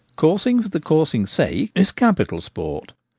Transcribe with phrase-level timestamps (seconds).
[0.15, 2.93] Coursing for the coursing's sake is capital sport.